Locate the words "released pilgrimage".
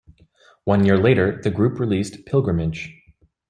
1.79-2.99